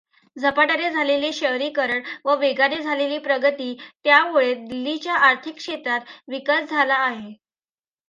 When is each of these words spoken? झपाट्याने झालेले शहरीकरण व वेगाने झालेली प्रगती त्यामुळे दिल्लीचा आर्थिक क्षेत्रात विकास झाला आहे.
झपाट्याने 0.37 0.89
झालेले 0.91 1.31
शहरीकरण 1.33 2.01
व 2.25 2.35
वेगाने 2.37 2.81
झालेली 2.81 3.17
प्रगती 3.19 3.73
त्यामुळे 4.03 4.53
दिल्लीचा 4.57 5.13
आर्थिक 5.21 5.57
क्षेत्रात 5.57 6.11
विकास 6.27 6.69
झाला 6.69 6.95
आहे. 6.99 7.33